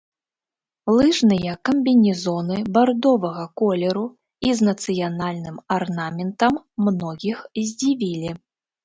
Лыжныя 0.99 1.51
камбінезоны 1.67 2.57
бардовага 2.77 3.43
колеру 3.61 4.05
і 4.47 4.55
з 4.61 4.67
нацыянальным 4.69 5.61
арнаментам 5.77 6.57
многіх 6.89 7.45
здзівілі. 7.69 8.33